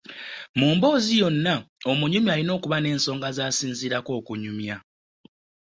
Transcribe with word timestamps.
Mu 0.59 0.67
mboozi 0.75 1.13
yonna 1.21 1.55
omunyumya 1.91 2.31
alina 2.35 2.51
okuba 2.57 2.77
n’ensonga 2.79 3.27
z’asinziirako 3.37 4.11
okunyumya. 4.19 4.77